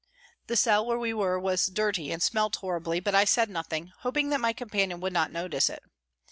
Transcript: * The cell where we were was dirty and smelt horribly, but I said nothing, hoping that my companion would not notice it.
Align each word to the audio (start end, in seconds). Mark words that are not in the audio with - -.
* 0.25 0.47
The 0.47 0.55
cell 0.55 0.83
where 0.83 0.97
we 0.97 1.13
were 1.13 1.39
was 1.39 1.67
dirty 1.67 2.11
and 2.11 2.23
smelt 2.23 2.55
horribly, 2.55 2.99
but 2.99 3.13
I 3.13 3.23
said 3.23 3.51
nothing, 3.51 3.91
hoping 3.99 4.29
that 4.29 4.41
my 4.41 4.51
companion 4.51 4.99
would 4.99 5.13
not 5.13 5.31
notice 5.31 5.69
it. 5.69 5.83